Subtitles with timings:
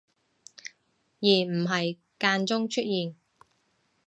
[1.19, 3.15] 而唔係間中出現